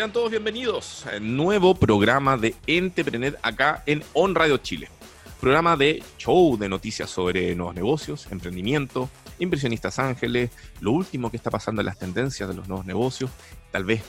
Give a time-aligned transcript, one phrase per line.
[0.00, 4.88] Sean todos bienvenidos a un nuevo programa de Entrepreneur acá en On Radio Chile.
[5.38, 11.50] Programa de show de noticias sobre nuevos negocios, emprendimiento, inversionistas ángeles, lo último que está
[11.50, 13.30] pasando en las tendencias de los nuevos negocios,
[13.72, 14.02] tal vez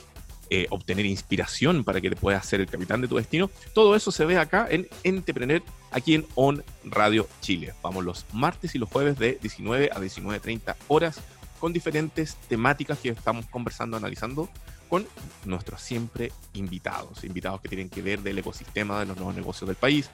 [0.49, 3.51] eh, obtener inspiración para que te puedas ser el capitán de tu destino.
[3.73, 7.73] Todo eso se ve acá en Entrepreneur, aquí en On Radio Chile.
[7.83, 11.19] Vamos los martes y los jueves de 19 a 19.30 horas
[11.59, 14.47] con diferentes temáticas que estamos conversando, analizando
[14.91, 15.07] con
[15.45, 19.77] nuestros siempre invitados, invitados que tienen que ver del ecosistema de los nuevos negocios del
[19.77, 20.09] país,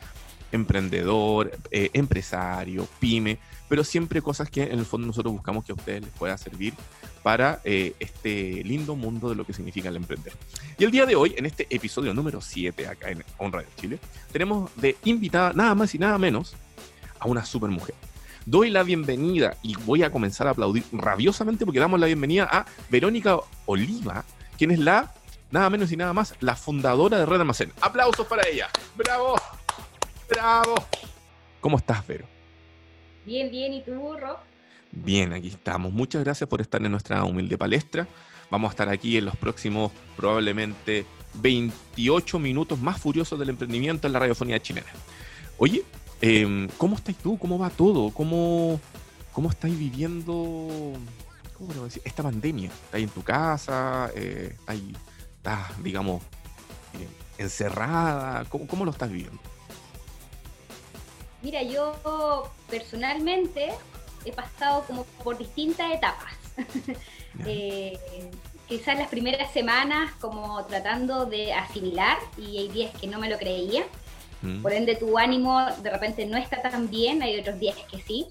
[0.52, 5.76] emprendedor, eh, empresario, pyme, pero siempre cosas que en el fondo nosotros buscamos que a
[5.76, 6.76] ustedes les pueda servir
[7.24, 10.34] para eh, este lindo mundo de lo que significa el emprender.
[10.78, 13.98] Y el día de hoy, en este episodio número 7 acá en On Radio Chile,
[14.32, 16.56] tenemos de invitada nada más y nada menos
[17.18, 17.96] a una super mujer.
[18.46, 22.68] Doy la bienvenida y voy a comenzar a aplaudir rabiosamente porque damos la bienvenida a
[22.92, 24.24] Verónica Oliva,
[24.58, 25.14] quien es la,
[25.52, 27.72] nada menos y nada más, la fundadora de Red Almacén.
[27.82, 28.68] Aplausos para ella.
[28.96, 29.36] ¡Bravo!
[30.30, 30.76] ¡Bravo!
[31.62, 32.26] ¿Cómo estás, Vero?
[33.26, 33.74] Bien, bien.
[33.74, 34.38] ¿Y tú, Rob?
[34.92, 35.92] Bien, aquí estamos.
[35.92, 38.08] Muchas gracias por estar en nuestra humilde palestra.
[38.50, 44.14] Vamos a estar aquí en los próximos probablemente 28 minutos más furiosos del emprendimiento en
[44.14, 44.88] la radiofonía chilena.
[45.58, 45.84] Oye,
[46.22, 47.38] em, ¿cómo estás tú?
[47.38, 48.12] ¿Cómo va todo?
[48.12, 48.80] ¿Cómo,
[49.34, 50.94] cómo estáis viviendo
[51.58, 52.02] ¿cómo decir?
[52.06, 52.70] esta pandemia?
[52.70, 54.12] ¿Estás en tu casa?
[54.16, 54.56] Eh,
[55.38, 56.22] ¿Estás, digamos,
[56.94, 57.08] eh,
[57.38, 58.46] encerrada?
[58.46, 59.40] ¿Cómo, lo estás viviendo?
[61.42, 63.70] Mira, yo personalmente
[64.26, 66.34] he pasado como por distintas etapas.
[67.46, 67.98] eh,
[68.68, 73.38] quizás las primeras semanas como tratando de asimilar y hay días que no me lo
[73.38, 73.86] creía.
[74.42, 74.62] Mm.
[74.62, 78.28] Por ende tu ánimo de repente no está tan bien, hay otros días que sí.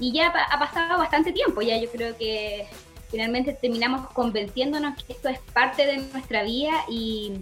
[0.00, 2.66] Y ya ha pasado bastante tiempo, ya yo creo que
[3.10, 7.34] finalmente terminamos convenciéndonos que esto es parte de nuestra vida y,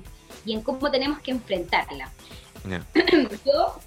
[0.45, 2.11] y en cómo tenemos que enfrentarla.
[3.47, 3.79] Yo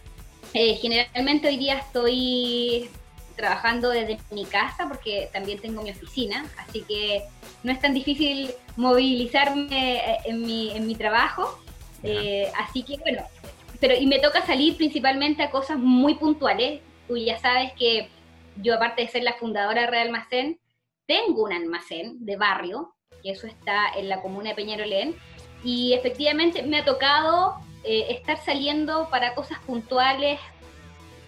[0.53, 2.89] eh, generalmente hoy día estoy
[3.35, 7.23] trabajando desde mi casa porque también tengo mi oficina, así que
[7.63, 11.59] no es tan difícil movilizarme eh, en mi, en mi trabajo.
[12.03, 13.23] Eh, así que bueno,
[13.79, 16.81] pero y me toca salir principalmente a cosas muy puntuales.
[17.07, 18.09] Tú ya sabes que
[18.57, 20.59] yo aparte de ser la fundadora de Real Almacén,
[21.05, 25.15] tengo un almacén de barrio, que eso está en la comuna de Peñarolén,
[25.63, 30.39] y efectivamente me ha tocado eh, estar saliendo para cosas puntuales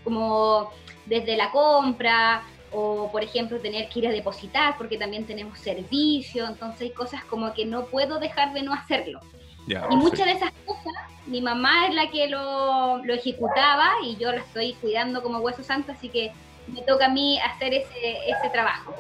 [0.03, 0.72] como
[1.06, 6.47] desde la compra o, por ejemplo, tener que ir a depositar porque también tenemos servicio,
[6.47, 9.19] entonces hay cosas como que no puedo dejar de no hacerlo.
[9.67, 10.94] y muchas de esas cosas,
[11.28, 15.63] mi mamá es la que lo, lo, ejecutaba y yo lo estoy cuidando como hueso
[15.63, 16.31] santo, así que
[16.68, 18.96] me toca a mí hacer ese, ese trabajo.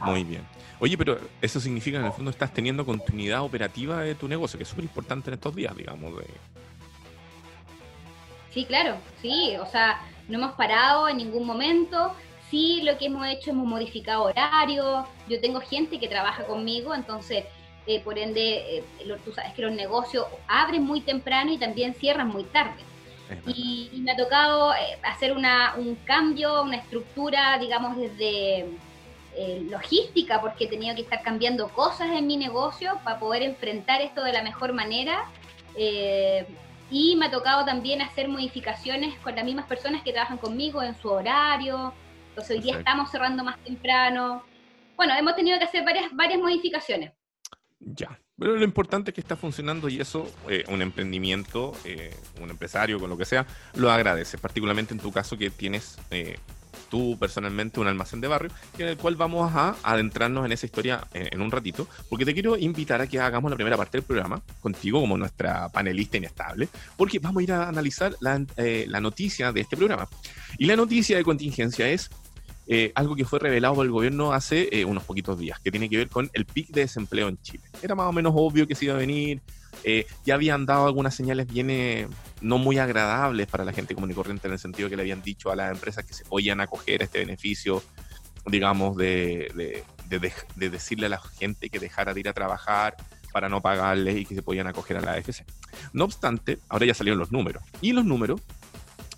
[0.00, 0.46] Muy bien.
[0.78, 4.56] Oye, pero eso significa que en el fondo estás teniendo continuidad operativa de tu negocio,
[4.56, 6.16] que es súper importante en estos días, digamos.
[6.16, 6.24] De...
[8.50, 12.14] Sí, claro, sí, o sea, no hemos parado en ningún momento.
[12.50, 15.06] Sí, lo que hemos hecho, hemos modificado horarios.
[15.28, 17.44] Yo tengo gente que trabaja conmigo, entonces,
[17.86, 18.84] eh, por ende, eh,
[19.24, 22.82] tú sabes que los negocios abren muy temprano y también cierran muy tarde.
[23.46, 28.68] Y, me ha tocado eh, hacer una, un cambio, una estructura, digamos, desde
[29.70, 34.22] logística, porque he tenido que estar cambiando cosas en mi negocio para poder enfrentar esto
[34.22, 35.24] de la mejor manera.
[36.90, 40.96] Y me ha tocado también hacer modificaciones con las mismas personas que trabajan conmigo en
[41.00, 41.94] su horario.
[42.30, 44.42] Entonces hoy día estamos cerrando más temprano.
[44.96, 47.12] Bueno, hemos tenido que hacer varias, varias modificaciones.
[47.78, 52.48] Ya, pero lo importante es que está funcionando y eso, eh, un emprendimiento, eh, un
[52.48, 56.38] empresario, con lo que sea, lo agradece, particularmente en tu caso que tienes eh,
[56.90, 61.06] tú personalmente un almacén de barrio, en el cual vamos a adentrarnos en esa historia
[61.14, 64.42] en, un ratito, porque te quiero invitar a que hagamos la primera parte del programa
[64.60, 69.52] contigo como nuestra panelista inestable, porque vamos a ir a analizar la, eh, la noticia
[69.52, 70.08] de este programa.
[70.58, 72.10] Y la noticia de contingencia es
[72.72, 75.90] eh, algo que fue revelado por el gobierno hace eh, unos poquitos días, que tiene
[75.90, 77.64] que ver con el pic de desempleo en Chile.
[77.82, 79.42] Era más o menos obvio que se iba a venir,
[79.82, 82.08] eh, ya habían dado algunas señales bien
[82.40, 85.20] no muy agradables para la gente común y corriente en el sentido que le habían
[85.20, 87.82] dicho a las empresas que se podían acoger este beneficio,
[88.46, 92.94] digamos, de, de, decirle a la gente que dejara de ir a trabajar
[93.32, 95.44] para no pagarles y que se podían acoger a la AFC.
[95.92, 97.64] No obstante, ahora ya salieron los números.
[97.80, 98.40] Y los números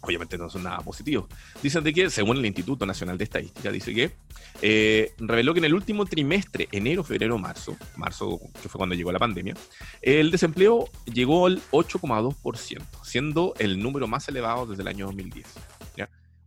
[0.03, 1.27] obviamente no son nada positivos.
[1.63, 4.13] Dicen de que, según el Instituto Nacional de Estadística, dice que
[4.61, 9.13] eh, reveló que en el último trimestre, enero, febrero, marzo, marzo que fue cuando llegó
[9.13, 9.55] la pandemia,
[10.03, 15.47] el desempleo llegó al 8,2%, siendo el número más elevado desde el año 2010.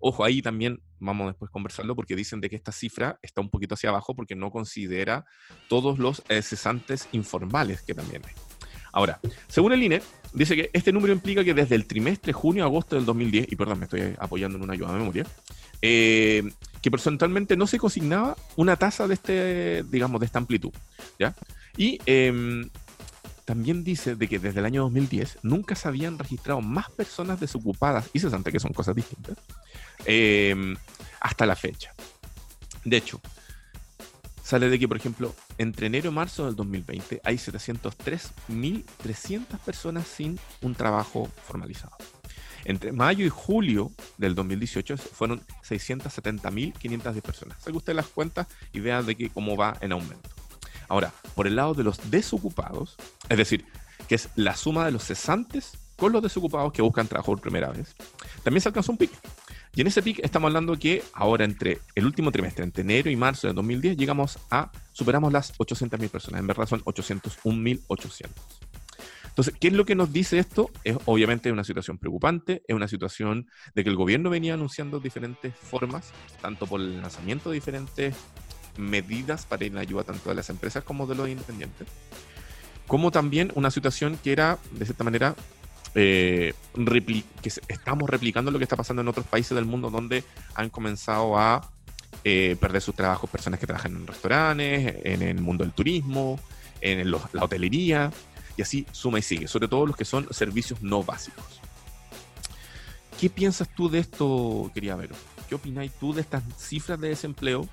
[0.08, 3.74] Ojo, ahí también vamos después conversarlo porque dicen de que esta cifra está un poquito
[3.74, 5.26] hacia abajo porque no considera
[5.68, 8.45] todos los cesantes informales que también hay.
[8.96, 9.20] Ahora,
[9.50, 10.02] según el INE,
[10.34, 13.84] dice que este número implica que desde el trimestre junio-agosto del 2010, y perdón, me
[13.84, 15.28] estoy apoyando en una ayuda de memoria,
[15.82, 16.50] eh,
[16.82, 20.72] que personalmente no se consignaba una tasa de este, digamos, de esta amplitud.
[21.20, 21.36] ¿ya?
[21.76, 22.70] Y em,
[23.44, 28.10] también dice de que desde el año 2010 nunca se habían registrado más personas desocupadas
[28.14, 29.38] y cesantes, que son cosas distintas,
[30.06, 30.74] em,
[31.20, 31.94] hasta la fecha.
[32.86, 33.20] De hecho,
[34.46, 40.38] sale de que, por ejemplo, entre enero y marzo del 2020 hay 703.300 personas sin
[40.62, 41.98] un trabajo formalizado.
[42.64, 47.58] Entre mayo y julio del 2018 fueron 670.510 personas.
[47.64, 50.30] que usted las cuentas y vea de que cómo va en aumento.
[50.88, 52.98] Ahora, por el lado de los desocupados,
[53.30, 53.66] es decir,
[54.08, 57.72] que es la suma de los cesantes con los desocupados que buscan trabajo por primera
[57.72, 57.96] vez,
[58.44, 59.16] también se alcanzó un pico.
[59.76, 63.18] Y en ese pic estamos hablando que ahora entre el último trimestre, entre enero y
[63.18, 66.40] marzo de 2010, llegamos a, superamos las 800.000 personas.
[66.40, 68.30] En verdad son 801.800.
[69.28, 70.72] Entonces, ¿qué es lo que nos dice esto?
[70.86, 75.54] Es obviamente una situación preocupante, es una situación de que el gobierno venía anunciando diferentes
[75.54, 78.16] formas, tanto por el lanzamiento de diferentes
[78.78, 81.86] medidas para ir en ayuda tanto de las empresas como de los independientes,
[82.88, 85.36] como también una situación que era, de cierta manera,
[85.96, 86.54] eh,
[87.68, 91.72] estamos replicando lo que está pasando en otros países del mundo donde han comenzado a
[92.24, 96.40] eh, perder sus trabajos personas que trabajan en restaurantes, en el mundo del turismo,
[96.82, 98.12] en la hotelería,
[98.58, 101.62] y así suma y sigue, sobre todo los que son servicios no básicos.
[103.20, 105.12] ¿Qué piensas tú de esto, quería ver?
[105.48, 107.68] ¿Qué opináis tú de estas cifras de desempleo?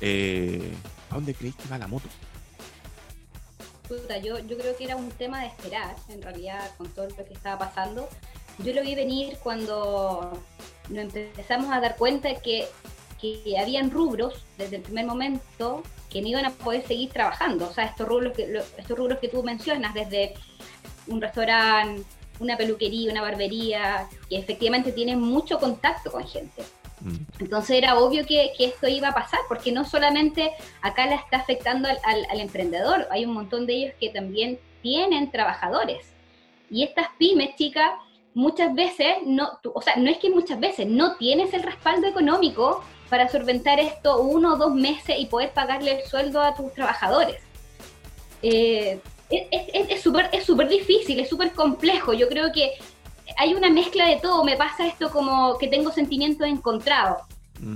[0.00, 0.72] Eh,
[1.10, 2.08] ¿A dónde creéis que va la moto?
[4.22, 7.34] Yo, yo creo que era un tema de esperar, en realidad, con todo lo que
[7.34, 8.08] estaba pasando.
[8.58, 10.32] Yo lo vi venir cuando
[10.88, 12.66] nos empezamos a dar cuenta que,
[13.20, 17.68] que habían rubros desde el primer momento que no iban a poder seguir trabajando.
[17.68, 20.34] O sea, estos rubros que, estos rubros que tú mencionas, desde
[21.06, 22.02] un restaurante,
[22.38, 26.62] una peluquería, una barbería, que efectivamente tienen mucho contacto con gente.
[27.38, 31.88] Entonces era obvio que, esto iba a pasar, porque no solamente acá la está afectando
[31.88, 36.06] al, emprendedor, hay un montón de ellos que también tienen trabajadores.
[36.70, 37.90] Y estas pymes, chicas,
[38.34, 42.82] muchas veces, no, o sea, no es que muchas veces no tienes el respaldo económico
[43.08, 47.42] para solventar esto uno o dos meses y poder pagarle el sueldo a tus trabajadores.
[48.42, 49.00] Eh,
[49.30, 52.12] es súper es, es difícil, es súper complejo.
[52.12, 52.72] Yo creo que
[53.42, 54.44] hay una mezcla de todo.
[54.44, 57.22] Me pasa esto como que tengo sentimientos encontrados.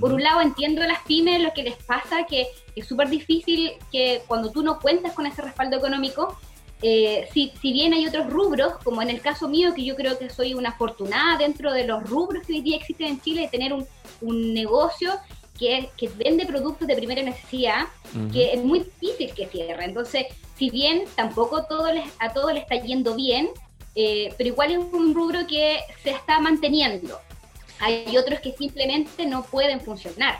[0.01, 3.71] Por un lado entiendo a las pymes lo que les pasa, que es súper difícil
[3.89, 6.37] que cuando tú no cuentas con ese respaldo económico,
[6.81, 10.17] eh, si, si, bien hay otros rubros, como en el caso mío, que yo creo
[10.17, 13.47] que soy una afortunada dentro de los rubros que hoy día existen en Chile, de
[13.47, 13.87] tener un,
[14.21, 15.13] un negocio
[15.57, 17.85] que, que, vende productos de primera necesidad,
[18.33, 19.85] que es muy difícil que cierre.
[19.85, 20.25] Entonces,
[20.57, 23.49] si bien tampoco todo les, a todos le está yendo bien,
[23.99, 27.19] eh, pero igual es un rubro que se está manteniendo.
[27.79, 30.39] Hay otros que simplemente no pueden funcionar.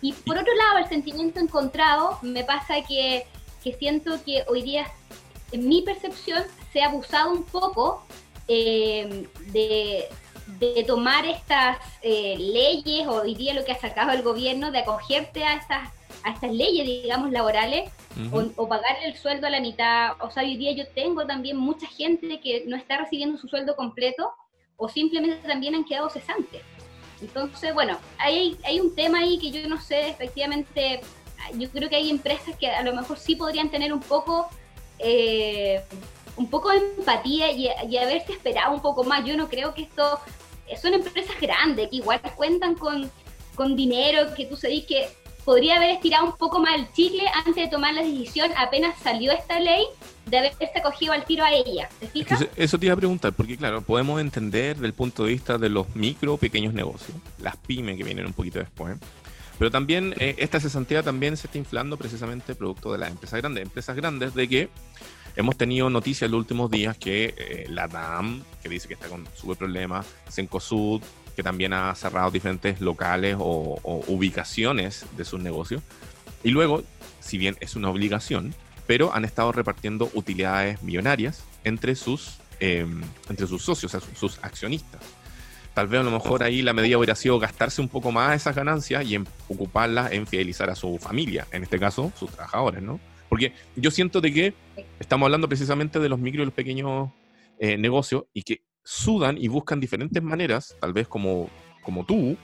[0.00, 3.26] Y por otro lado, el sentimiento encontrado me pasa que,
[3.64, 4.86] que siento que hoy día,
[5.50, 8.06] en mi percepción, se ha abusado un poco
[8.46, 10.04] eh, de,
[10.60, 15.42] de, tomar estas eh, leyes, hoy día lo que ha sacado el gobierno, de acogerte
[15.42, 15.90] a estas
[16.24, 17.90] a estas leyes, digamos, laborales
[18.56, 20.12] o, pagarle el sueldo a la mitad.
[20.20, 23.76] O sea, hoy día yo tengo también mucha gente que no está recibiendo su sueldo
[23.76, 24.30] completo
[24.76, 26.62] o simplemente también han quedado cesantes.
[27.20, 31.00] Entonces, bueno, hay, hay un tema ahí que yo no sé, efectivamente,
[31.54, 34.48] yo creo que hay empresas que a lo mejor sí podrían tener un poco...
[34.98, 35.82] Eh,
[36.34, 39.22] un poco de empatía y, y, haberse esperado un poco más.
[39.24, 40.18] Yo no creo que esto
[40.80, 43.10] son empresas grandes que igual cuentan con,
[43.54, 45.08] con dinero, que tú sabes que
[45.44, 49.32] podría haber estirado un poco más el chicle antes de tomar la decisión apenas salió
[49.32, 49.84] esta ley
[50.26, 51.88] de haberse acogido al tiro a ella.
[52.00, 52.46] ¿Te fijas?
[52.56, 55.94] eso te iba a preguntar, porque claro, podemos entender del punto de vista de los
[55.96, 58.96] micro, pequeños negocios, las pymes que vienen un poquito después,
[59.58, 63.62] pero también eh, esta cesantía también se está inflando precisamente producto de las empresas grandes,
[63.62, 64.68] empresas grandes de que
[65.36, 69.08] hemos tenido noticias en los últimos días que eh, la DAM, que dice que está
[69.08, 71.02] con súper problemas, Sencosud,
[71.36, 75.82] que también ha cerrado diferentes locales o, ubicaciones de sus negocios.
[76.42, 76.82] Y luego,
[77.20, 78.54] si bien es una obligación,
[78.86, 85.00] pero han estado repartiendo utilidades millonarias entre sus, em, entre sus socios, sus accionistas.
[85.74, 88.54] Tal vez a lo mejor ahí la medida hubiera sido gastarse un poco más esas
[88.54, 93.00] ganancias y en, ocuparlas en fidelizar a su familia, en este caso sus trabajadores, ¿no?
[93.30, 94.54] Porque yo siento de que
[95.00, 97.10] estamos hablando precisamente de los micro y los pequeños
[97.58, 101.48] eh, negocios y que sudan y buscan diferentes maneras, tal vez como,
[101.82, 102.36] como tú,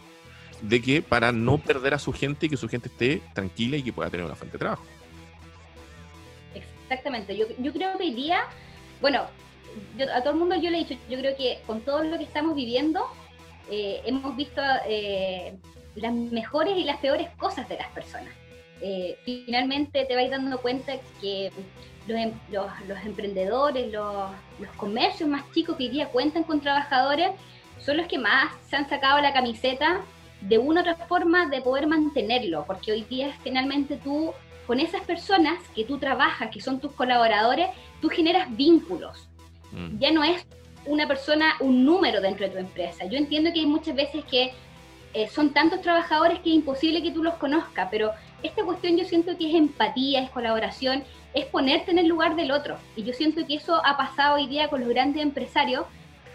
[0.63, 3.83] de que para no perder a su gente y que su gente esté tranquila y
[3.83, 4.85] que pueda tener una fuente de trabajo.
[6.55, 8.45] Exactamente, yo, yo creo que hoy día
[9.01, 9.27] bueno,
[10.13, 12.25] a todo el mundo yo le he dicho, yo creo que con todo lo que
[12.25, 13.05] estamos viviendo,
[13.71, 15.57] eh, hemos visto eh,
[15.95, 18.33] las mejores y las peores cosas de las personas.
[18.81, 21.51] Eh, finalmente te vais dando cuenta que
[22.09, 24.31] los, em, emprendedores, los,
[24.77, 27.31] comercios más chicos que hoy día cuentan con trabajadores,
[27.79, 30.01] son los que más se han sacado la camiseta
[30.41, 34.33] de una u otra forma de poder mantenerlo, porque hoy día finalmente tú,
[34.67, 37.69] con esas personas que tú trabajas, que son tus colaboradores,
[38.01, 39.29] tú generas vínculos.
[39.73, 39.99] Mm.
[39.99, 40.47] Ya no es
[40.87, 43.05] una persona, un número dentro de tu empresa.
[43.07, 44.53] Yo entiendo que hay muchas veces que
[45.15, 48.13] eh, son tantos trabajadores que es imposible que tú los conozcas, pero
[48.43, 51.03] esta cuestión yo siento que es empatía, es colaboración,
[51.35, 52.79] es ponerte en el lugar del otro.
[52.97, 55.87] Y yo siento que eso ha pasado hoy día con los grandes empresarios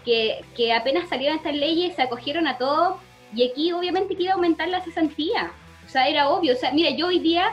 [0.04, 2.98] que, que apenas salieron estas leyes, se acogieron a todo
[3.34, 5.52] y aquí obviamente quiere aumentar la cesantía.
[5.84, 6.54] O sea, era obvio.
[6.54, 7.52] O sea, mira, yo hoy día,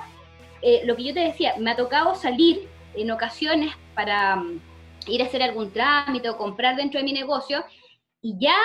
[0.62, 4.62] eh, lo que yo te decía, me ha tocado salir en ocasiones para mm,
[5.08, 7.64] ir a hacer algún trámite o comprar dentro de mi negocio
[8.22, 8.56] y ya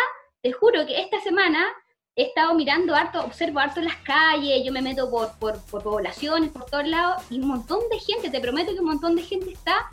[0.42, 1.64] te juro que esta semana
[2.16, 6.50] he estado mirando harto, observo harto las calles, yo me meto por, por, por poblaciones,
[6.50, 9.52] por todos lados, y un montón de gente, te prometo que un montón de gente
[9.52, 9.90] está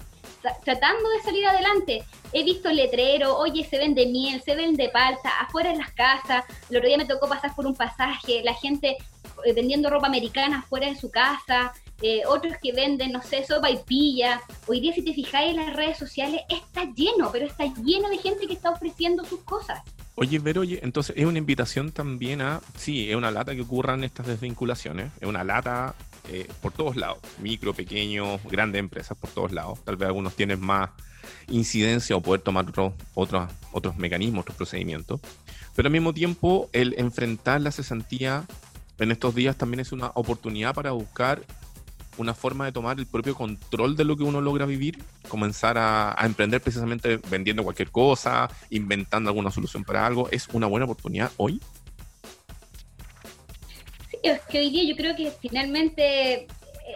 [0.63, 2.03] tratando de salir adelante.
[2.31, 6.45] He visto letrero, oye, se vende miel, se vende palta, afuera en las casas.
[6.69, 8.97] El otro día me tocó pasar por un pasaje, la gente
[9.45, 13.69] eh, vendiendo ropa americana afuera de su casa, eh, otros que venden, no sé, sopa
[13.69, 14.41] y pilla.
[14.67, 18.17] Hoy día, si te fijáis en las redes sociales, está lleno, pero está lleno de
[18.17, 19.81] gente que está ofreciendo sus cosas.
[20.15, 24.03] Oye, Vero, oye, entonces es una invitación también a, sí, es una lata que ocurran
[24.03, 25.95] estas desvinculaciones, es una lata
[26.29, 29.83] eh, por todos lados, micro, pequeño, grandes empresas por todos lados.
[29.83, 30.91] Tal vez algunos tienen más
[31.47, 35.19] incidencia o poder tomar otros, otros, otros mecanismos, otros procedimientos.
[35.75, 38.45] Pero al mismo tiempo, el enfrentar la cesantía
[38.99, 41.41] en estos días también es una oportunidad para buscar
[42.17, 46.15] una forma de tomar el propio control de lo que uno logra vivir, comenzar a,
[46.21, 51.59] emprender precisamente vendiendo cualquier cosa, inventando alguna solución para algo, es una buena oportunidad hoy.
[54.09, 56.47] Sí, es que hoy día yo creo que finalmente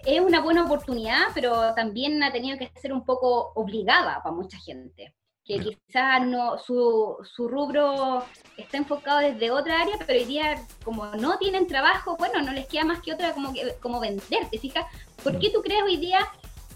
[0.05, 4.57] es una buena oportunidad, pero también ha tenido que ser un poco obligada para mucha
[4.57, 5.13] gente
[5.47, 8.23] que quizás no, su, su, rubro
[8.57, 12.67] está enfocado desde otra área, pero hoy día como no tienen trabajo, bueno, no les
[12.67, 14.85] queda más que otra como, que, como vender, ¿te fijas?
[15.23, 16.19] ¿Por qué tú crees hoy día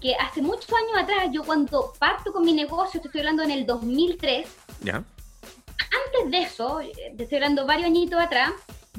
[0.00, 3.50] que hace muchos años atrás, yo cuando parto con mi negocio, te estoy hablando en
[3.50, 4.48] el 2003,
[4.80, 4.94] ¿Ya?
[4.94, 6.80] antes de eso,
[7.16, 8.52] te estoy hablando varios añitos atrás,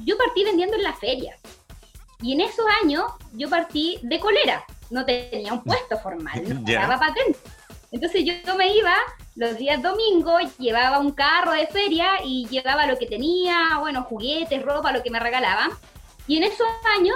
[0.05, 1.35] yo partí vendiendo en la feria.
[2.21, 3.03] Y en esos años
[3.33, 7.39] yo partí de colera, no tenía un puesto formal, no pagaba patente.
[7.93, 8.95] Entonces yo me iba
[9.35, 14.63] los días domingos, llevaba un carro de feria y llevaba lo que tenía, bueno, juguetes,
[14.63, 15.69] ropa, lo que me regalaban.
[16.27, 17.15] Y en esos años,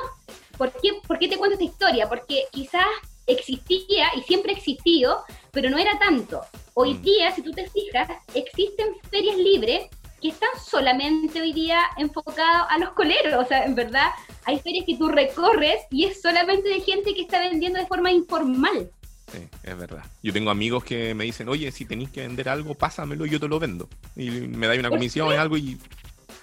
[0.56, 2.08] ¿por qué, ¿por qué te cuento esta historia?
[2.08, 2.86] Porque quizás
[3.26, 6.42] existía y siempre ha existido, pero no era tanto.
[6.76, 7.02] Hoy mm.
[7.02, 9.88] día, si tú te fijas, existen ferias libres
[10.22, 13.34] que están solamente hoy día enfocadas a los coleros.
[13.44, 14.12] O sea, en verdad,
[14.46, 18.12] hay ferias que tú recorres y es solamente de gente que está vendiendo de forma
[18.12, 18.92] informal.
[19.32, 20.04] Sí, es verdad.
[20.24, 23.40] Yo tengo amigos que me dicen, oye, si tenéis que vender algo, pásamelo y yo
[23.40, 23.90] te lo vendo.
[24.16, 25.78] Y me dais una comisión o algo y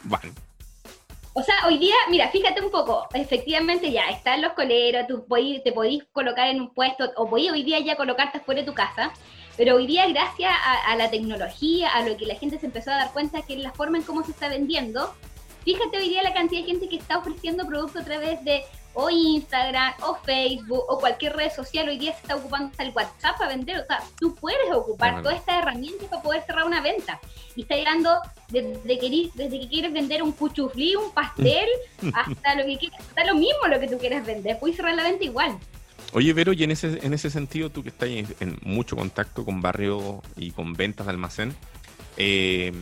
[0.05, 0.33] van.
[1.37, 5.27] O sea, hoy día, mira, fíjate un poco, efectivamente ya están los coleros, tú
[5.65, 8.73] te podís colocar en un puesto, o podís hoy día ya colocarte fuera de tu
[8.73, 9.13] casa,
[9.57, 12.93] pero hoy día gracias a, a, la tecnología, a lo que la gente se empezó
[12.93, 15.13] a dar cuenta que la forma en cómo se está vendiendo,
[15.65, 18.63] fíjate hoy día la cantidad de gente que está ofreciendo productos a través de
[18.95, 22.93] o Instagram, o Facebook, o cualquier red social, hoy día se está ocupando hasta el
[22.95, 23.81] WhatsApp para vender.
[23.81, 27.21] O sea, tú puedes ocupar todas estas herramientas para poder cerrar una venta.
[27.57, 28.11] Y está llegando
[28.49, 31.69] desde que, desde que quieres vender un cuchuflí, un pastel,
[32.15, 34.59] hasta lo que quieras, hasta lo mismo lo que tú quieras vender.
[34.59, 35.59] Puedes cerrar la venta igual.
[36.13, 39.61] Oye, Vero, y en ese, en ese sentido, tú que estás en, mucho contacto con
[39.61, 41.57] barrio y con ventas de almacén,
[42.17, 42.73] eh,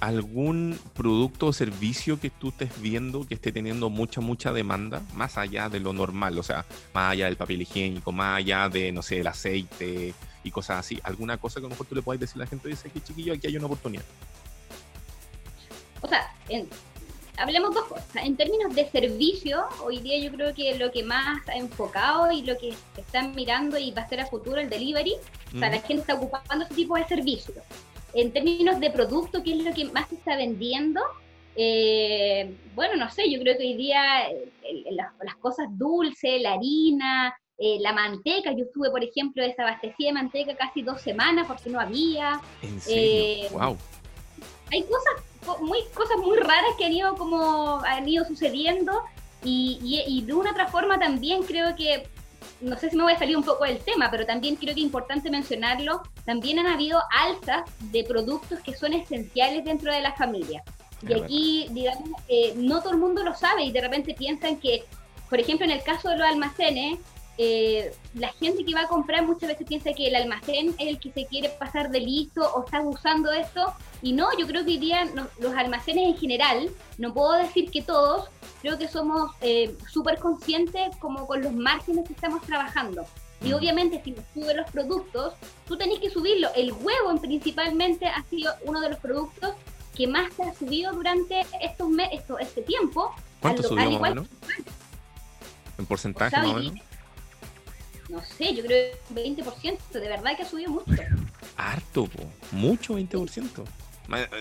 [0.00, 5.38] algún producto o servicio que tú estés viendo que esté teniendo mucha, mucha demanda, más
[5.38, 9.02] allá de lo normal, o sea, más allá del papel higiénico, más allá de, no
[9.02, 12.20] sé, el aceite y cosas así, alguna cosa que a lo mejor tú le puedes
[12.20, 14.04] decir a la gente, dice que chiquillo, aquí hay una oportunidad.
[16.02, 16.30] O sea,
[17.38, 18.06] hablemos dos cosas.
[18.16, 22.42] En términos de servicio, hoy día yo creo que lo que más ha enfocado y
[22.42, 25.14] lo que están mirando y va a ser a futuro el delivery,
[25.54, 27.56] o sea, la gente está ocupando ese tipo de servicios
[28.16, 31.02] en términos de producto, ¿qué es lo que más se está vendiendo?
[31.54, 34.52] Eh, bueno, no sé, yo creo que hoy día eh,
[34.90, 40.56] las, cosas dulces, la harina, eh, la manteca, yo estuve, por ejemplo, desabastecida de manteca
[40.56, 42.40] casi dos semanas porque no había.
[42.62, 43.50] ¿En serio?
[43.52, 43.76] wow.
[44.72, 49.02] Hay cosas muy, cosas muy raras que han ido como han ido sucediendo
[49.44, 52.08] y, y, y de una otra forma también creo que
[52.60, 54.80] no sé si me voy a salir un poco del tema, pero también creo que
[54.80, 60.12] es importante mencionarlo, también han habido alzas de productos que son esenciales dentro de la
[60.12, 60.62] familia.
[61.06, 64.84] Y aquí, digamos, eh, no todo el mundo lo sabe y de repente piensan que,
[65.28, 66.98] por ejemplo, en el caso de los almacenes,
[67.38, 70.98] eh, la gente que va a comprar muchas veces piensa que el almacén es el
[70.98, 73.72] que se quiere pasar de listo o está usando esto.
[74.02, 75.06] Y no, yo creo que hoy día
[75.38, 78.28] los almacenes en general, no puedo decir que todos,
[78.62, 83.06] creo que somos eh, súper conscientes como con los márgenes que estamos trabajando.
[83.42, 85.34] Y obviamente si subes los productos,
[85.66, 86.48] tú tenés que subirlo.
[86.56, 89.54] El huevo principalmente ha sido uno de los productos
[89.94, 93.12] que más se ha subido durante estos meses, este tiempo.
[93.40, 94.26] ¿Cuánto subió más o menos?
[95.78, 96.74] ¿En porcentaje más o menos?
[98.08, 101.02] No sé, yo creo que 20%, de verdad que ha subido mucho.
[101.56, 102.08] Harto,
[102.52, 103.64] mucho 20%.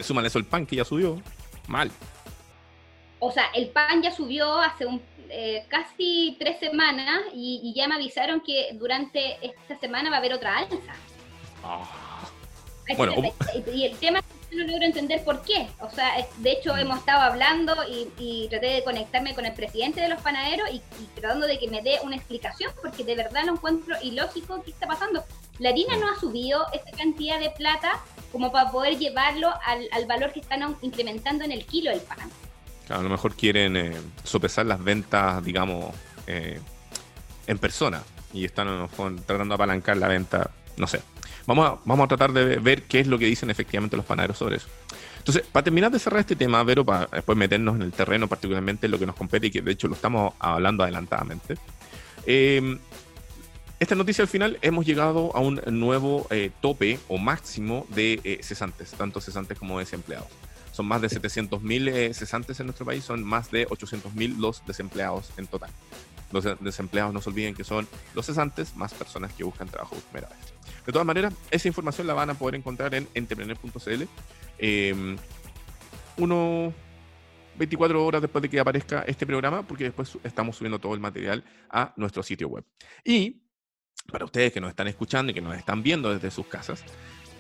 [0.02, 1.22] Súmale eso el pan que ya subió,
[1.68, 1.92] mal.
[3.20, 7.96] O sea, el pan ya subió hace un, eh, casi tres semanas y, ya me
[7.96, 10.94] avisaron que durante esta semana va a haber otra alza.
[11.64, 12.30] Ah.
[12.96, 13.16] Bueno,
[13.74, 14.22] y el tema
[14.52, 15.68] no logro entender por qué.
[15.80, 16.80] O sea, de hecho mm.
[16.80, 20.82] hemos estado hablando y, traté de conectarme con el presidente de los panaderos y,
[21.16, 24.88] tratando de que me dé una explicación, porque de verdad no encuentro ilógico qué está
[24.88, 25.24] pasando.
[25.60, 28.00] La harina no ha subido esa cantidad de plata
[28.32, 32.30] como para poder llevarlo al, valor que están incrementando en el kilo del pan.
[32.90, 35.96] a lo mejor quieren eh, sopesar las ventas, digamos,
[36.28, 36.60] eh,
[37.48, 38.90] en persona y están
[39.26, 41.02] tratando de apalancar la venta, no sé.
[41.48, 44.38] Vamos a, vamos a tratar de ver qué es lo que dicen efectivamente los panaderos
[44.38, 44.68] sobre eso.
[45.26, 48.86] Entonces, para terminar de cerrar este tema, Vero, para después meternos en el terreno, particularmente
[48.86, 51.58] en lo que nos compete y que de hecho lo estamos hablando adelantadamente.
[52.28, 52.78] Eh,
[53.80, 58.40] esta noticia al final hemos llegado a un nuevo eh, tope o máximo de eh,
[58.42, 60.28] cesantes, tanto cesantes como desempleados.
[60.72, 65.48] Son más de 700.000 cesantes en nuestro país, son más de 800.000 los desempleados en
[65.48, 65.72] total.
[66.36, 70.04] Los desempleados no se olviden que son los cesantes más personas que buscan trabajo por
[70.04, 70.54] primera vez.
[70.86, 74.04] De todas maneras, esa información la van a poder encontrar en entrepreneur.cl.
[74.60, 75.16] Eh,
[76.18, 76.74] uno
[77.58, 81.44] 24 horas después de que aparezca este programa, porque después estamos subiendo todo el material
[81.70, 82.66] a nuestro sitio web.
[83.04, 83.42] Y
[84.12, 86.84] para ustedes que nos están escuchando y que nos están viendo desde sus casas,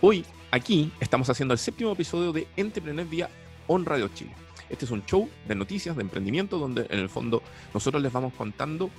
[0.01, 3.29] hoy aquí estamos haciendo el séptimo episodio de Entrepreneur vía
[3.67, 4.44] On Radio Chile.
[4.69, 7.41] Este es un show de noticias, de emprendimiento, donde en el fondo
[7.73, 8.89] nosotros les vamos contando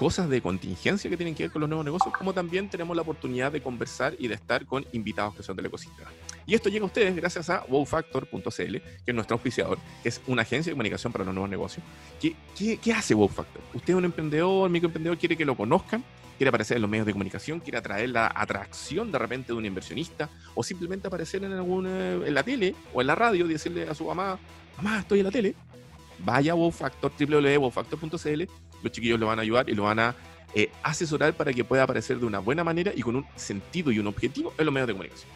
[0.00, 3.02] cosas de contingencia que tienen que ver con los nuevos negocios, como también tenemos la
[3.02, 6.08] oportunidad de conversar y de estar con invitados que son del ecosistema.
[6.46, 10.40] Y esto llega a ustedes gracias a wowfactor.cl, que es nuestro auspiciador, que es una
[10.40, 11.84] agencia de comunicación para los nuevos negocios.
[12.18, 12.34] ¿Qué,
[12.78, 13.60] qué, hace WowFactor?
[13.74, 16.02] Usted es un emprendedor, microemprendedor, quiere que lo conozcan,
[16.38, 19.66] quiere aparecer en los medios de comunicación, quiere atraer la atracción de repente de un
[19.66, 23.86] inversionista, o simplemente aparecer en, alguna, en la tele o en la radio y decirle
[23.86, 24.38] a su mamá,
[24.78, 25.54] mamá, estoy en la tele.
[26.20, 30.14] Vaya a WowFactor, www.wowfactor.cl los chiquillos lo van a ayudar y lo van a
[30.54, 33.98] eh, asesorar para que pueda aparecer de una buena manera y con un sentido y
[33.98, 35.30] un objetivo en los medios de comunicación.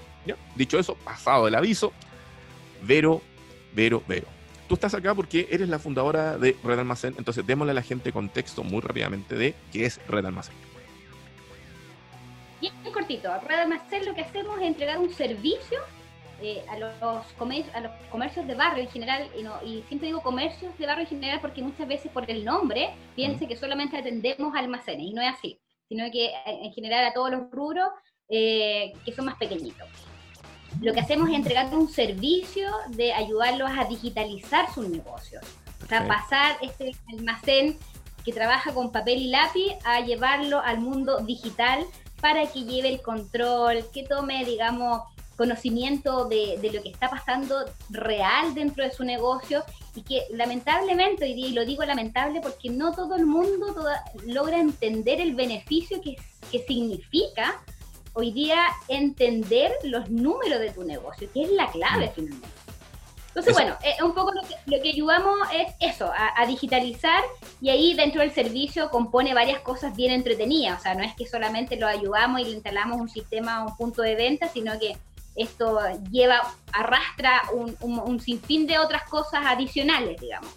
[0.56, 1.92] Dicho eso, pasado el aviso,
[2.82, 3.20] Vero,
[3.74, 4.26] Vero, Vero.
[4.68, 8.12] Tú estás acá porque eres la fundadora de Red Almacén, entonces démosle a la gente
[8.12, 10.54] contexto muy rápidamente de qué es Red Almacén.
[12.60, 15.78] Bien cortito, Red Almacén lo que hacemos es entregar un servicio
[16.42, 20.22] eh, a, los a los comercios de barrio en general, y, no, y siempre digo
[20.22, 24.54] comercios de barrio en general porque muchas veces por el nombre piense que solamente atendemos
[24.54, 27.88] almacenes, y no es así, sino que eh, en general a todos los rubros
[28.28, 29.88] eh, que son más pequeñitos.
[30.80, 35.44] Lo que hacemos es entregar un servicio de ayudarlos a digitalizar sus negocios,
[35.82, 37.78] o sea, pasar este almacén
[38.24, 41.84] que trabaja con papel y lápiz a llevarlo al mundo digital
[42.20, 45.02] para que lleve el control, que tome, digamos,
[45.36, 51.50] conocimiento de, lo que está pasando real dentro de su negocio y que lamentablemente, y
[51.52, 53.74] lo digo lamentable porque no todo el mundo
[54.26, 56.16] logra entender el beneficio que,
[56.50, 57.62] que significa
[58.14, 62.48] hoy día entender los números de tu negocio, que es la clave finalmente.
[63.28, 64.42] Entonces, bueno, eh, un poco lo
[64.80, 67.20] que, ayudamos es eso, a, a, digitalizar
[67.60, 70.78] y ahí dentro del servicio compone varias cosas bien entretenidas.
[70.78, 74.02] O sea, no es que solamente lo ayudamos y le instalamos un sistema, un punto
[74.02, 74.96] de venta, sino que
[75.34, 75.78] esto
[76.10, 80.50] lleva, arrastra un, sinfín de otras cosas adicionales, digamos.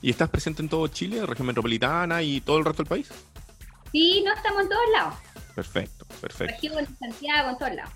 [0.00, 3.08] ¿Y estás presente en todo Chile, región metropolitana y todo el resto del país?
[3.92, 5.14] Sí, no estamos en todos lados.
[5.54, 6.54] Perfecto, perfecto.
[6.54, 7.92] Región, Santiago, en todos lados.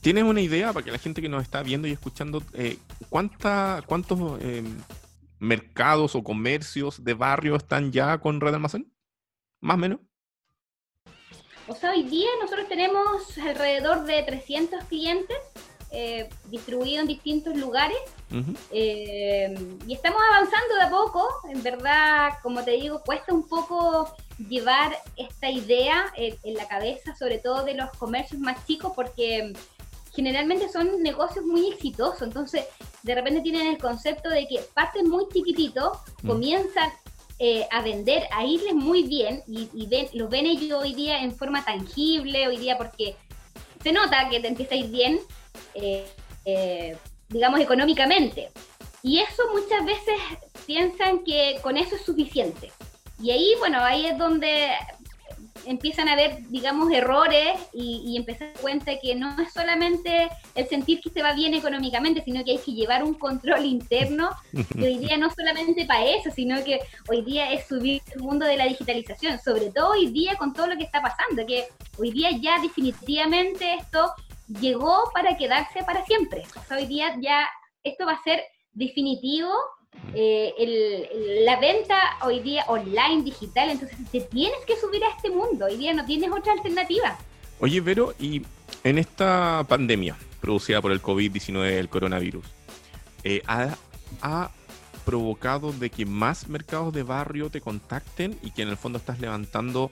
[0.00, 3.82] ¿Tienes una idea para que la gente que nos está viendo y escuchando, eh, cuánta,
[3.86, 4.62] cuántos eh,
[5.38, 8.92] mercados o comercios de barrio están ya con Red Almacén?
[9.60, 10.00] ¿Más o menos?
[11.68, 15.36] O sea, hoy día nosotros tenemos alrededor de 300 clientes
[15.90, 17.96] eh, distribuidos en distintos lugares
[18.70, 19.54] eh,
[19.86, 21.28] y estamos avanzando de a poco.
[21.48, 24.14] En verdad, como te digo, cuesta un poco
[24.48, 29.52] llevar esta idea en, la cabeza, sobre todo de los comercios más chicos, porque
[30.14, 32.64] generalmente son negocios muy exitosos, entonces
[33.02, 36.26] de repente tienen el concepto de que parten muy chiquitito, mm.
[36.26, 36.90] comienzan
[37.38, 41.36] eh, a vender, a irles muy bien y, ven, los ven ellos hoy día en
[41.36, 43.14] forma tangible, hoy día porque
[43.82, 45.20] se nota que te empieza a ir bien,
[45.74, 46.06] eh,
[46.46, 46.96] eh,
[47.28, 48.50] digamos, económicamente.
[49.02, 50.18] Y eso muchas veces
[50.66, 52.72] piensan que con eso es suficiente.
[53.22, 54.70] Y ahí, bueno, ahí es donde
[55.66, 60.68] empiezan a haber, digamos, errores y, y empezar a cuenta que no es solamente el
[60.68, 64.84] sentir que se va bien económicamente, sino que hay que llevar un control interno, que
[64.84, 68.56] hoy día no solamente para eso, sino que hoy día es subir el mundo de
[68.56, 71.66] la digitalización, sobre todo hoy día con todo lo que está pasando, que
[71.98, 74.12] hoy día ya definitivamente esto
[74.60, 76.44] llegó para quedarse para siempre.
[76.70, 77.48] hoy día ya
[77.82, 79.50] esto va a ser definitivo
[80.14, 85.66] eh, la venta hoy día online, digital, entonces te tienes que subir a este mundo,
[85.66, 87.18] hoy día no tienes otra alternativa.
[87.60, 88.42] Oye, Vero, y
[88.84, 92.44] en esta pandemia producida por el COVID-19, el coronavirus,
[93.24, 94.50] eh, ¿ha,
[95.04, 99.20] provocado de que más mercados de barrio te contacten y que en el fondo estás
[99.20, 99.88] levantando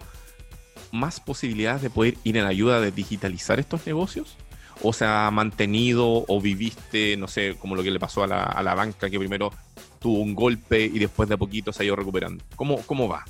[0.91, 4.37] más posibilidades de poder ir en ayuda de digitalizar estos negocios?
[4.83, 8.43] ¿O se ha mantenido o viviste, no sé, como lo que le pasó a la,
[8.43, 9.53] a la banca que primero
[10.05, 12.45] tuvo un golpe y después de a poquito se ha ido recuperando.
[12.57, 13.25] ¿Cómo, cómo va?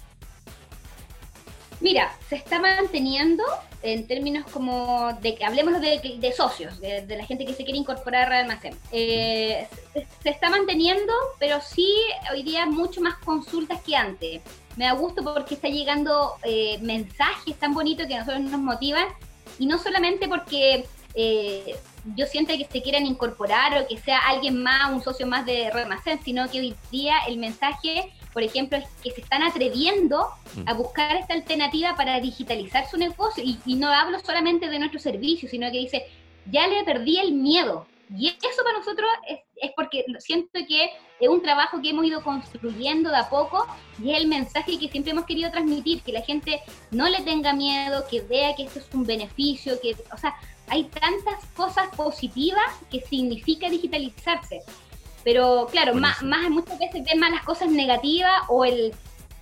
[1.81, 3.45] Mira, se está manteniendo
[3.83, 8.33] en términos como de que hablemos de, socios, de, la gente que se quiere incorporar
[8.33, 8.75] al almacén.
[8.91, 11.95] Eh, se, está manteniendo, pero sí
[12.33, 14.43] hoy día mucho más consultas que antes.
[14.75, 19.07] Me da gusto porque está llegando eh, mensajes tan bonitos que a nosotros nos motivan
[19.61, 21.77] y no solamente porque eh,
[22.17, 25.71] yo siento que se quieran incorporar o que sea alguien más, un socio más de
[25.71, 30.27] Remacén, sino que hoy día el mensaje, por ejemplo, es que se están atreviendo
[30.67, 30.77] a mm.
[30.77, 33.43] buscar esta alternativa para digitalizar su negocio.
[33.43, 36.07] Y, no hablo solamente de nuestro servicio, sino que dice,
[36.51, 37.87] ya le perdí el miedo.
[38.17, 42.23] Y eso para nosotros es, es, porque siento que es un trabajo que hemos ido
[42.23, 43.67] construyendo de a poco
[44.01, 47.55] y es el mensaje que siempre hemos querido transmitir, que la gente no le tenga
[47.55, 50.35] miedo, que vea que esto es un beneficio, que, o sea,
[50.69, 54.61] hay tantas cosas positivas que significa digitalizarse.
[55.23, 58.93] Pero claro, más, más, muchas veces ven más las cosas negativas o, el,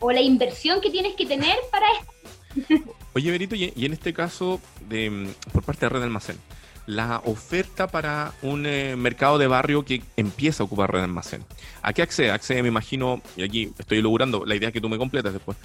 [0.01, 2.85] o la inversión que tienes que tener para esto.
[3.15, 6.39] Oye, Berito, y, en este caso, de, por parte de Red Almacén,
[6.87, 11.45] la oferta para un eh, mercado de barrio que empieza a ocupar red almacén.
[11.83, 12.31] ¿A qué accede?
[12.31, 15.57] Accede, me imagino, y aquí estoy elaborando la idea que tú me completas después,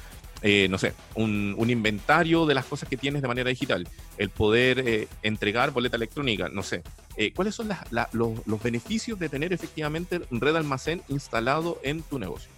[0.42, 4.80] eh, no sé, un, inventario de las cosas que tienes de manera digital, el poder
[4.80, 6.84] eh, entregar boleta electrónica, no sé.
[7.16, 7.70] Eh, ¿Cuáles son
[8.12, 12.52] los, beneficios de tener efectivamente red almacén instalado en tu negocio?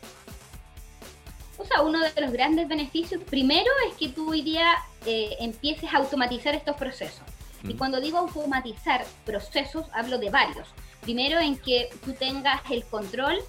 [1.57, 4.75] O sea, uno de los grandes beneficios, primero, es que tú hoy día
[5.39, 7.23] empieces a automatizar estos procesos.
[7.63, 10.67] Y cuando digo automatizar procesos, hablo de varios.
[11.01, 13.39] Primero, en que tú tengas el control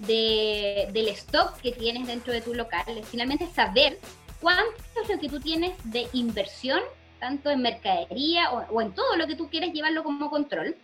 [0.00, 3.98] de, del stock que tienes dentro de tu local, es finalmente saber
[4.40, 6.80] cuánto es lo que tú tienes de inversión,
[7.18, 10.76] tanto en mercadería o, en todo lo que tú quieres llevarlo como control,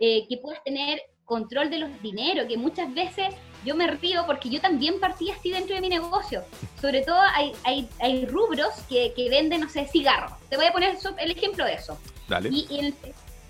[0.00, 4.48] eh, que puedas tener control de los dineros, que muchas veces yo me río porque
[4.48, 6.42] yo también partí así dentro de mi negocio.
[6.80, 10.32] Sobre todo hay, hay, hay rubros que, que, venden, no sé, cigarros.
[10.48, 11.98] Te voy a poner el ejemplo de eso.
[12.26, 12.48] Dale.
[12.48, 12.94] Y, el,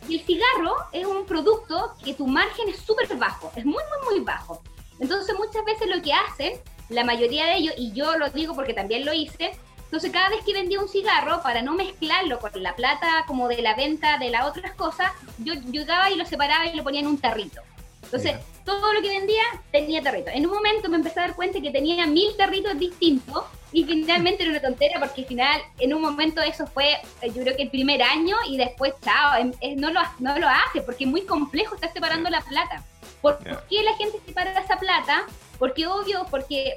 [0.09, 4.25] el, cigarro es un producto que tu margen es súper bajo, es muy, muy, muy
[4.25, 4.61] bajo.
[5.01, 6.53] Entonces muchas veces lo que hacen,
[6.89, 9.53] la mayoría de ellos, y yo lo digo porque también lo hice,
[9.85, 13.63] entonces cada vez que vendía un cigarro, para no mezclarlo con la plata como de
[13.63, 17.07] la venta de las otras cosas, yo llegaba y lo separaba y lo ponía en
[17.07, 17.63] un tarrito.
[18.03, 20.31] Entonces, todo lo que vendía tenía tarrito.
[20.31, 24.43] En un momento me empecé a dar cuenta que tenía mil tarritos distintos y finalmente
[24.43, 27.63] era una tontera porque al final, en un momento eso fue, eh, yo creo que
[27.63, 31.23] el primer año y después, chao, em, no lo, no lo hace porque es muy
[31.23, 32.85] complejo estar separando la plata.
[33.23, 35.27] ¿Por, qué la gente separa esa plata?
[35.59, 36.77] Porque obvio, porque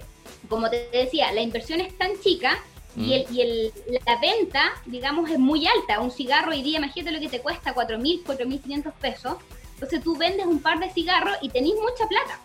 [0.50, 2.58] como te decía, la inversión es tan chica
[2.96, 3.12] y, mm.
[3.12, 3.74] el, y el,
[4.06, 6.00] la venta, digamos, es muy alta.
[6.00, 9.38] Un cigarro hoy día, imagínate lo que te cuesta, 4.000, 4.500 pesos.
[9.74, 12.40] Entonces tú vendes un par de cigarros y tenés mucha plata.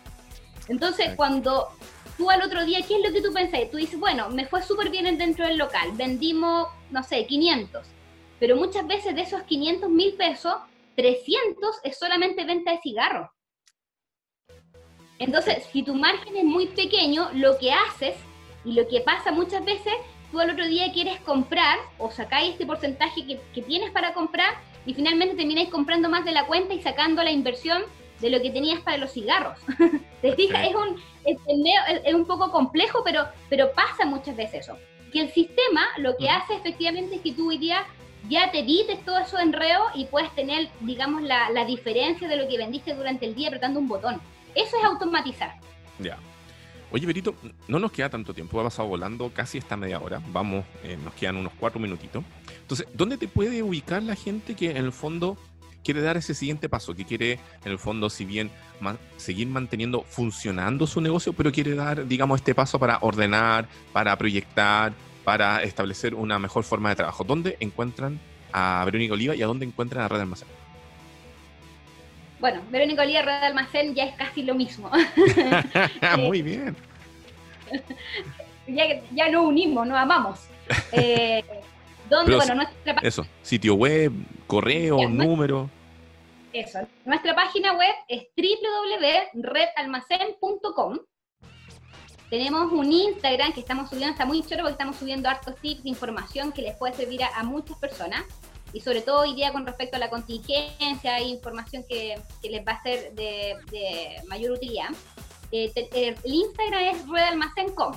[0.69, 1.69] Entonces cuando
[2.17, 3.71] tú al otro día, ¿qué es lo que tú pensás?
[3.71, 7.87] Tú dices, bueno, me fue súper bien dentro del local, vendimos, no sé, 500.
[8.39, 10.55] Pero muchas veces de esos 500 mil pesos,
[10.97, 13.29] 300 es solamente venta de cigarros.
[15.19, 18.17] Entonces, si tu margen es muy pequeño, lo que haces
[18.65, 19.95] y lo que pasa muchas veces,
[20.31, 24.95] tú al otro día quieres comprar o sacáis este porcentaje que, tienes para comprar y
[24.95, 27.83] finalmente termináis comprando más de la cuenta y sacando la inversión
[28.21, 29.59] de lo que tenías para los cigarros.
[30.23, 30.69] ¿Te fijas?
[30.69, 31.67] Es, un,
[32.05, 34.79] es, un poco complejo, pero, pero pasa muchas veces eso.
[35.03, 37.85] porque el sistema lo que hace efectivamente es que tú hoy día
[38.29, 42.49] ya te evites todo eso enreo y puedes tener, digamos, la, la diferencia de lo
[42.49, 44.21] que vendiste durante el día apretando un botón.
[44.57, 45.55] Eso es automatizar.
[45.99, 46.19] Ya.
[46.91, 47.35] Oye, Berito,
[47.69, 50.23] no nos queda tanto tiempo, ha pasado volando casi esta media hora.
[50.29, 52.25] Vamos, eh, nos quedan unos cuatro minutitos.
[52.61, 55.37] Entonces, ¿dónde te puede ubicar la gente que en el fondo
[55.85, 56.95] quiere dar ese siguiente paso?
[56.95, 58.51] Que quiere, en el fondo, si bien
[59.17, 64.93] seguir manteniendo funcionando su negocio, pero quiere dar, digamos, este paso para ordenar, para proyectar,
[65.25, 67.25] para establecer una mejor forma de trabajo.
[67.25, 68.21] ¿Dónde encuentran
[68.53, 70.49] a Verónica Oliva y a dónde encuentran a Red Almacén?
[72.39, 74.91] Bueno, Verónica Oliva, Red Almacén ya es casi lo mismo.
[76.19, 76.77] Muy bien.
[78.67, 80.41] ya, ya nos unimos, nos amamos.
[80.93, 81.43] Eh,
[82.11, 82.37] ¿Dónde?
[82.37, 84.13] bueno, nuestra Eso, sitio web,
[84.47, 85.69] correo, número.
[86.53, 91.01] Eso, nuestra página web es www.redalmacén.com
[92.31, 95.89] tenemos un Instagram que estamos subiendo, está muy chulo porque estamos subiendo hartos tips de
[95.89, 98.25] información que les puede servir a, muchas personas.
[98.77, 102.73] Y sobre todo hoy día con respecto a la contingencia, hay información que, les va
[102.73, 104.91] a ser de, mayor utilidad.
[105.51, 107.95] Eh, el Instagram es Red Almacén.com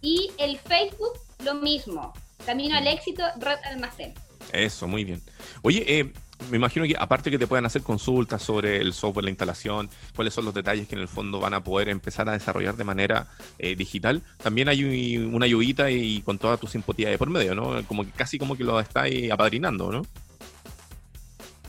[0.00, 1.12] y el Facebook
[1.44, 2.14] lo mismo,
[2.46, 4.14] Camino al Éxito Red Almacén.
[4.50, 5.20] Eso, muy bien.
[5.60, 6.10] Oye, eh,
[6.50, 10.34] me imagino que aparte que te puedan hacer consultas sobre el software, la instalación, cuáles
[10.34, 13.28] son los detalles que en el fondo van a poder empezar a desarrollar de manera
[13.58, 17.82] eh, digital, también hay una ayudita y con toda tu simpatía de por medio, ¿no?
[17.86, 20.02] Como que casi como que lo estáis apadrinando, ¿no?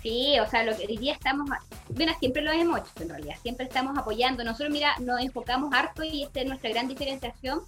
[0.06, 1.50] Sí, o sea, lo que hoy día estamos,
[1.90, 4.44] bueno, siempre lo hemos hecho en realidad, siempre estamos apoyando.
[4.44, 7.62] Nosotros, mira, nos enfocamos harto y esta es nuestra gran diferenciación,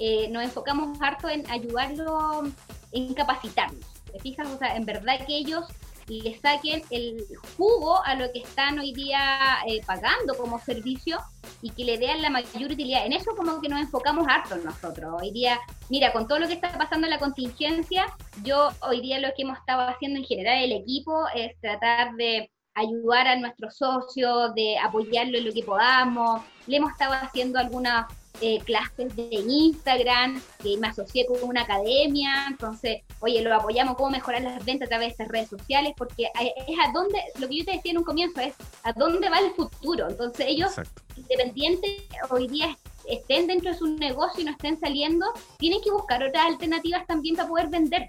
[0.00, 2.42] eh, nos enfocamos harto en ayudarlo,
[2.90, 3.84] en capacitarnos.
[4.12, 4.48] ¿Te fijas?
[4.48, 5.66] O sea, en verdad que ellos
[6.08, 7.24] le saquen el
[7.56, 11.18] jugo a lo que están hoy día eh, pagando como servicio
[11.62, 13.06] y que le den la mayor utilidad.
[13.06, 15.20] En eso como que nos enfocamos harto nosotros.
[15.20, 18.06] Hoy día, mira, con todo lo que está pasando en la contingencia,
[18.42, 22.50] yo hoy día lo que hemos estado haciendo en general el equipo es tratar de
[22.74, 26.42] ayudar a nuestros socios, de apoyarlo en lo que podamos.
[26.66, 28.06] Le hemos estado haciendo algunas
[28.40, 34.10] eh, clases de Instagram, que me asocié con una academia, entonces, oye, lo apoyamos, cómo
[34.10, 36.24] mejorar las ventas a través de estas redes sociales, porque
[36.66, 39.40] es a dónde, lo que yo te decía en un comienzo, es a dónde va
[39.40, 40.08] el futuro.
[40.08, 40.72] Entonces, ellos,
[41.16, 41.90] independientes,
[42.30, 42.76] hoy día
[43.08, 45.26] estén dentro de su negocio y no estén saliendo,
[45.58, 48.08] tienen que buscar otras alternativas también para poder vender.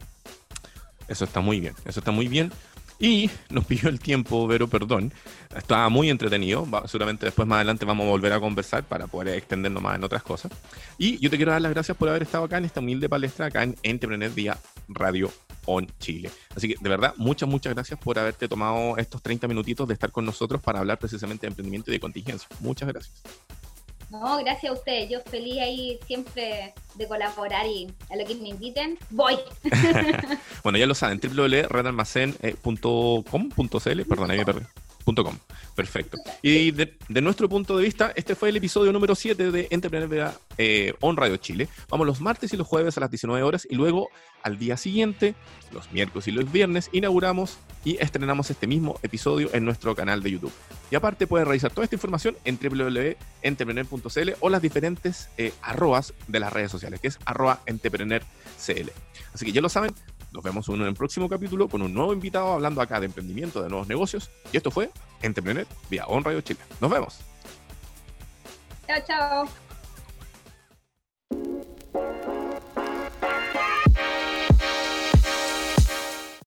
[1.08, 2.52] Eso está muy bien, eso está muy bien.
[3.00, 5.14] Y nos pidió el tiempo, Vero, perdón.
[5.56, 6.68] Estaba muy entretenido.
[6.86, 10.22] seguramente después más adelante vamos a volver a conversar para poder extendernos más en otras
[10.22, 10.52] cosas.
[10.98, 13.46] Y yo te quiero dar las gracias por haber estado acá en esta humilde palestra,
[13.46, 14.58] acá en Entrepreneur Día
[14.90, 15.32] Radio
[15.66, 16.30] On Chile.
[16.56, 20.12] Así que de verdad, muchas, muchas gracias por haberte tomado estos 30 minutitos de estar
[20.12, 22.50] con nosotros para hablar precisamente de emprendimiento y de contingencia.
[22.60, 23.22] Muchas gracias.
[24.10, 25.10] No, gracias a ustedes.
[25.10, 29.38] Yo feliz ahí siempre de colaborar y a lo que me inviten, voy.
[30.64, 34.66] bueno, ya lo saben, www.redalmacen.com.cl, perdón, ahí me perdí.
[35.76, 36.18] Perfecto.
[36.42, 40.94] Y de, nuestro punto de vista, este fue el episodio número 7 de Entrepreneur eh,
[41.00, 41.70] On Radio Chile.
[41.90, 44.10] Vamos los martes y los jueves a las 19 horas y luego
[44.44, 45.36] al día siguiente,
[45.72, 50.32] los miércoles y los viernes, inauguramos y estrenamos este mismo episodio en nuestro canal de
[50.32, 50.54] YouTube.
[50.92, 56.40] Y aparte puedes revisar toda esta información en www.entrepreneur.cl o las diferentes eh, arrobas de
[56.40, 58.26] las redes sociales, que es arroba entrepreneurcl.
[59.34, 59.94] Así que ya lo saben,
[60.32, 63.70] nos vemos en un próximo capítulo con un nuevo invitado hablando acá de emprendimiento, de
[63.70, 64.30] nuevos negocios.
[64.52, 66.60] Y esto fue Entrepreneur vía On Radio Chile.
[66.80, 67.20] Nos vemos.
[68.88, 69.69] Chao, chao.